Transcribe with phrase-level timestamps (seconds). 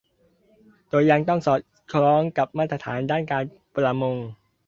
[0.89, 1.59] โดยยังต้องสอด
[1.91, 3.43] คล้องกับมาตรฐานด้านการ
[3.75, 4.15] ประมง